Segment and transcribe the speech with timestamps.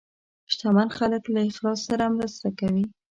[0.51, 2.85] شتمن خلک له اخلاص سره مرسته کوي.